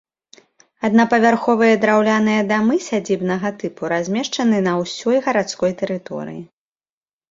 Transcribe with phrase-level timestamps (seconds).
[0.87, 6.41] Аднапавярховыя драўляныя дамы сядзібнага тыпу размешчаны на ўсёй гарадской тэрыторыі.